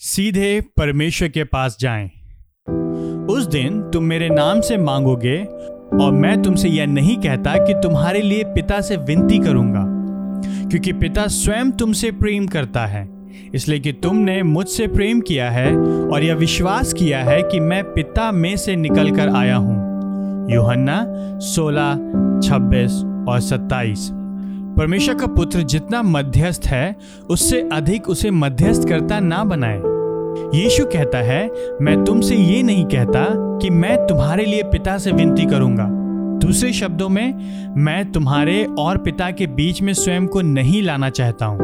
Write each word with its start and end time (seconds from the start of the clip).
सीधे 0.00 0.60
परमेश्वर 0.76 1.28
के 1.28 1.44
पास 1.44 1.76
जाएँ। 1.80 2.06
उस 3.26 3.46
दिन 3.46 3.80
तुम 3.82 4.04
मेरे 4.04 4.28
नाम 4.28 4.60
से 4.60 4.76
मांगोगे 4.76 5.36
और 6.04 6.12
मैं 6.12 6.42
तुमसे 6.42 6.68
यह 6.68 6.86
नहीं 6.86 7.16
कहता 7.16 7.56
कि 7.66 7.74
तुम्हारे 7.74 8.22
लिए 8.22 8.44
पिता 8.44 8.80
से 8.80 8.96
विनती 8.96 9.38
करूँगा 9.38 9.82
क्योंकि 10.68 10.92
पिता 10.92 11.26
स्वयं 11.26 11.70
तुमसे 11.70 12.10
प्रेम 12.10 12.46
करता 12.46 12.86
है 12.86 13.06
इसलिए 13.54 13.78
कि 13.78 13.92
तुमने 13.92 14.42
मुझसे 14.42 14.86
प्रेम 14.86 15.20
किया 15.20 15.50
है 15.50 15.76
और 15.76 16.24
यह 16.24 16.34
विश्वास 16.34 16.92
किया 16.92 17.24
है 17.24 17.42
कि 17.42 17.60
मैं 17.60 17.82
पिता 17.84 18.32
में 18.32 18.56
से 18.56 18.76
निकल 18.76 19.10
कर 19.10 19.28
आया 19.28 19.56
हूँ। 19.56 19.76
योहन्ना 20.52 21.00
16, 21.40 21.94
26 22.40 23.02
और 23.28 23.40
27 23.40 24.08
परमेश्वर 24.78 25.14
का 25.14 25.26
पुत्र 25.26 25.62
जितना 25.62 26.02
मध्यस्थ 26.02 26.66
है 26.66 26.96
उससे 27.30 27.68
अधिक 27.72 28.08
उसे 28.08 28.30
मध्यस्थ 28.30 28.88
करता 28.88 29.20
ना 29.20 29.44
बनाए। 29.44 29.87
यीशु 30.54 30.84
कहता 30.84 31.18
है, 31.18 31.50
मैं 31.82 32.04
तुमसे 32.04 32.36
ये 32.36 32.62
नहीं 32.62 32.84
कहता 32.84 33.26
कि 33.58 33.70
मैं 33.70 34.06
तुम्हारे 34.06 34.44
लिए 34.44 34.62
पिता 34.62 34.98
से 34.98 35.12
विनती 35.12 35.44
करूँगा। 35.46 35.88
दूसरे 36.46 36.72
शब्दों 36.72 37.08
में, 37.08 37.34
मैं 37.76 38.12
तुम्हारे 38.12 38.66
और 38.78 38.98
पिता 38.98 39.30
के 39.30 39.46
बीच 39.46 39.82
में 39.82 39.92
स्वयं 39.92 40.26
को 40.26 40.40
नहीं 40.40 40.82
लाना 40.82 41.10
चाहता 41.10 41.46
हूँ। 41.46 41.58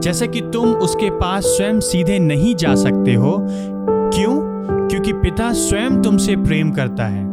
जैसे 0.00 0.26
कि 0.26 0.40
तुम 0.40 0.68
उसके 0.68 1.10
पास 1.10 1.42
स्वयं 1.42 1.80
सीधे 1.80 2.18
नहीं 2.18 2.54
जा 2.54 2.74
सकते 2.74 3.14
हो। 3.14 3.36
क्यों? 4.14 4.40
क्योंकि 4.88 5.12
पिता 5.12 5.52
स्वयं 5.52 6.02
तुमसे 6.02 6.36
प्रेम 6.36 6.70
करता 6.70 7.04
है। 7.04 7.30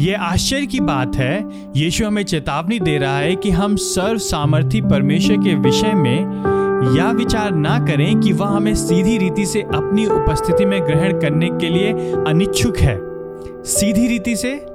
यह 0.00 0.20
आश्चर्य 0.20 0.66
की 0.66 0.80
बात 0.80 1.16
है। 1.16 1.44
यीशु 1.76 2.06
हमें 2.06 2.22
चेतावनी 2.22 2.80
दे 2.80 2.98
रहा 2.98 3.18
है 3.18 3.36
कि 3.36 3.50
हम 3.50 3.76
सर्व 3.76 4.18
सामर्थी 4.18 4.80
परमेश्वर 4.80 5.36
के 5.36 5.54
विषय 5.54 5.92
में 5.94 6.54
या 6.92 7.10
विचार 7.10 7.54
ना 7.54 7.78
करें 7.78 8.20
कि 8.20 8.32
वह 8.32 8.46
हमें 8.46 8.74
सीधी 8.74 9.18
रीति 9.18 9.46
से 9.46 9.60
अपनी 9.60 10.06
उपस्थिति 10.06 10.64
में 10.64 10.86
ग्रहण 10.86 11.20
करने 11.20 11.48
के 11.48 11.68
लिए 11.68 11.92
अनिच्छुक 12.28 12.76
है। 12.76 13.00
सीधी 13.64 14.06
रीति 14.08 14.36
से? 14.36 14.66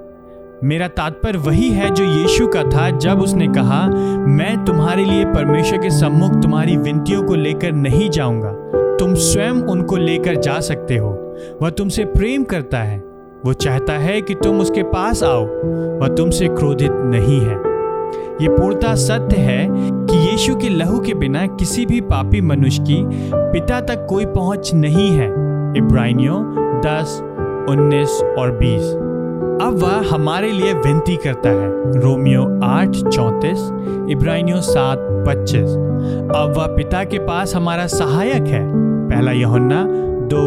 मेरा 0.64 0.88
तात्पर्य 0.88 1.38
वही 1.38 1.70
है 1.70 1.90
जो 1.90 2.04
यीशु 2.04 2.48
का 2.48 2.64
था 2.64 2.90
जब 2.90 3.22
उसने 3.22 3.48
कहा, 3.48 3.88
मैं 4.28 4.66
तुम्हारे 4.66 5.06
लिए 5.06 5.26
परमेश्वर 5.26 5.78
के 5.78 5.90
सम्मुख 5.90 6.32
तुम्हारी 6.32 6.78
विनतियों 6.78 7.24
को 7.24 7.36
लेकर 7.36 7.72
नहीं 7.72 8.10
जाऊँगा। 8.10 8.52
तुम 9.00 9.14
स्वयं 9.14 9.52
उनको 9.52 9.98
लेकर 9.98 10.36
जा 10.36 10.60
सकते 10.60 10.98
हो। 10.98 11.36
वह 11.62 11.70
तुमसे 11.70 12.06
प्रेम 12.06 12.44
करता 12.44 12.78
है। 12.78 13.00
वो 13.46 13.54
चाहता 13.54 13.94
है 13.94 14.22
कि 14.22 14.34
तुम 14.34 14.60
उसके 14.60 14.84
पास 14.84 15.24
आओ। 15.24 15.46
वह 16.00 16.08
तुमसे 16.08 16.48
क्रोधित 16.48 16.92
नहीं 16.92 17.40
है। 17.42 17.70
ये 18.42 18.50
पूर्णता 18.50 18.96
सत्य 18.96 19.38
है 19.38 19.68
कि 19.82 20.19
यीशु 20.40 20.56
के 20.56 20.70
लहू 20.70 21.00
के 21.00 21.14
बिना 21.14 21.48
किसी 21.48 21.86
भी 21.86 22.02
पापी 22.02 22.42
मनुष्य 22.42 22.84
की 22.84 22.96
पिता 23.36 23.82
तक 23.82 24.06
कोई 24.10 24.26
पहुँच 24.26 24.74
नहीं 24.74 25.10
है। 25.12 25.26
इब्रानियों 25.78 26.38
10, 26.82 27.24
19 27.70 28.22
और 28.38 28.52
20 28.52 28.82
अब 29.62 29.80
वह 29.84 30.16
हमारे 30.16 30.52
लिए 30.52 30.74
विनती 30.74 31.16
करता 31.16 31.50
है। 31.50 32.00
रोमियो 32.00 32.60
आठ 32.64 32.90
चौंतीस 32.90 33.60
इब्रानियो 34.12 34.62
सात 34.62 34.98
पच्चीस। 35.28 35.70
अब 36.36 36.54
वह 36.58 36.68
पिता 36.68 37.04
के 37.04 37.20
पास 37.20 37.56
हमारा 37.56 37.88
सहायक 37.88 38.48
है। 38.48 38.64
पहला 39.10 39.32
यहोन्ना 39.32 39.86
दो 40.30 40.46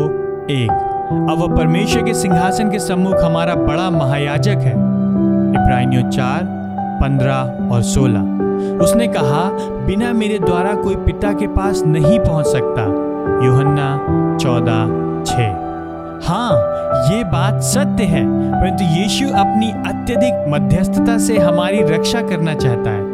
एक। 0.50 0.70
अब 1.30 1.38
वह 1.38 1.56
परमेश्वर 1.56 2.02
के 2.02 2.14
सिंहासन 2.14 2.70
के 2.70 2.78
सम्मुख 2.78 3.16
हमारा 3.16 3.54
बड़ा 3.54 3.90
महायाजक 3.90 4.58
है। 4.58 4.72
इब्रानियों 5.52 6.10
चार 6.10 6.61
पंद्रह 7.02 7.68
और 7.72 7.82
सोलह। 7.82 8.78
उसने 8.82 9.06
कहा, 9.08 9.42
बिना 9.86 10.12
मेरे 10.12 10.38
द्वारा 10.38 10.74
कोई 10.74 10.96
पिता 10.96 11.32
के 11.32 11.46
पास 11.46 11.82
नहीं 11.86 12.18
पहुँच 12.20 12.46
सकता। 12.46 12.82
यूहन्ना 13.46 13.88
चौदह 14.42 15.24
छ 15.26 15.50
हाँ 16.24 16.52
ये 17.10 17.22
बात 17.24 17.60
सत्य 17.62 18.04
है, 18.04 18.24
परंतु 18.52 18.84
यीशु 18.84 19.26
अपनी 19.28 19.70
अत्यधिक 19.88 20.44
मध्यस्थता 20.48 21.16
से 21.18 21.38
हमारी 21.38 21.80
रक्षा 21.82 22.20
करना 22.22 22.54
चाहता 22.54 22.90
है। 22.90 23.10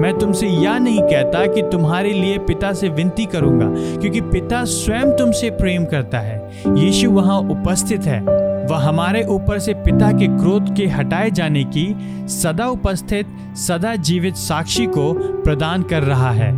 मैं 0.00 0.12
तुमसे 0.18 0.46
यह 0.46 0.78
नहीं 0.78 1.02
कहता 1.02 1.44
कि 1.46 1.62
तुम्हारे 1.62 2.12
लिए 2.12 2.38
पिता 2.38 2.72
से 2.72 2.88
विनती 2.88 3.26
करूँगा, 3.26 3.66
क्योंकि 4.00 4.20
पिता 4.20 4.64
स्वयं 4.64 5.16
तुमसे 5.16 5.50
प्रेम 5.50 5.84
करता 5.84 6.18
है। 6.18 6.38
यीशु 6.76 7.10
वहाँ 7.10 7.38
उपस्थित 7.50 8.02
है। 8.02 8.20
वह 8.68 8.78
हमारे 8.78 9.24
ऊपर 9.24 9.58
से 9.58 9.74
पिता 9.74 10.10
के 10.12 10.26
क्रोध 10.26 10.74
के 10.76 10.86
हटाए 10.86 11.30
जाने 11.30 11.64
की 11.64 11.86
सदा 12.28 12.66
उपस्थित, 12.66 13.26
सदा 13.56 13.94
जीवित 13.96 14.34
साक्षी 14.34 14.86
को 14.86 15.12
प्रदान 15.42 15.82
कर 15.82 16.02
रहा 16.02 16.30
है। 16.30 16.52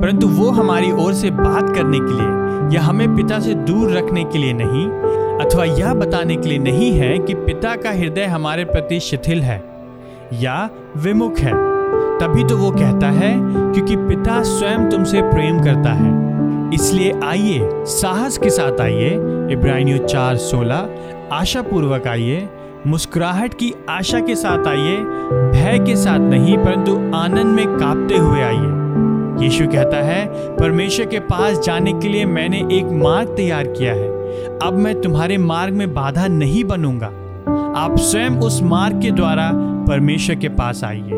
परंतु 0.00 0.28
वो 0.28 0.50
हमारी 0.50 0.92
ओर 0.92 1.14
से 1.14 1.30
बात 1.30 1.74
करने 1.74 1.98
के 1.98 2.12
लिए 2.12 2.74
या 2.74 2.82
हमें 2.82 3.16
पिता 3.16 3.38
से 3.38 3.54
दूर 3.54 3.92
रखने 3.92 4.24
के 4.24 4.38
लिए 4.38 4.52
नहीं, 4.52 4.86
अथवा 5.40 5.64
यह 5.64 5.94
बताने 5.94 6.36
के 6.36 6.48
लिए 6.48 6.58
नहीं 6.58 6.92
है 6.92 7.18
कि 7.18 7.34
पिता 7.34 7.76
का 7.76 7.90
हृदय 7.90 8.24
हमारे 8.24 8.64
प्रति 8.64 9.00
शिथिल 9.00 9.42
है 9.42 9.62
या 10.32 10.70
विमुख 10.96 11.38
है, 11.38 11.52
तभी 12.18 12.44
तो 12.44 12.56
वो 12.56 12.70
कहता 12.70 13.10
है, 13.10 13.34
क्योंकि 13.72 13.96
पिता 13.96 14.42
स्वयं 14.42 14.90
तुमसे 14.90 15.22
प्रेम 15.22 15.62
करता 15.64 15.92
है। 15.92 16.35
इसलिए 16.76 17.12
आइए, 17.24 17.68
साहस 17.86 18.38
के 18.38 18.50
साथ 18.50 18.80
आइए 18.80 19.10
इब्राहिमियों 19.52 19.98
चार 19.98 20.36
सोलह 20.36 20.88
आशा 21.32 21.62
पूर्वक 21.62 22.06
आइए, 22.06 22.48
मुस्कुराहट 22.86 23.54
की 23.54 23.72
आशा 23.88 24.20
के 24.20 24.34
साथ 24.34 24.66
आइए, 24.66 24.96
भय 25.52 25.78
के 25.86 25.96
साथ 25.96 26.18
नहीं, 26.18 26.58
परंतु 26.58 26.96
आनंद 27.16 27.54
में 27.56 27.66
कांपते 27.78 28.16
हुए 28.16 28.40
आइए। 28.40 29.44
यीशु 29.44 29.66
कहता 29.66 29.96
है, 29.96 30.26
परमेश्वर 30.56 31.06
के 31.06 31.18
पास 31.20 31.58
जाने 31.58 31.92
के 31.92 32.08
लिए 32.08 32.24
मैंने 32.24 32.58
एक 32.72 32.92
मार्ग 32.92 33.34
तैयार 33.36 33.66
किया 33.66 33.92
है। 33.92 34.08
अब 34.62 34.78
मैं 34.78 35.00
तुम्हारे 35.00 35.38
मार्ग 35.38 35.74
में 35.74 35.94
बाधा 35.94 36.26
नहीं 36.26 36.64
बनूँगा। 36.64 37.12
आप 37.76 37.96
स्वयं 37.98 38.38
उस 38.40 38.62
मार्ग 38.62 39.02
के 39.02 39.10
द्वारा 39.10 39.50
परमेश्वर 39.88 40.36
के 40.36 40.48
पास 40.48 40.84
आइए। 40.84 41.15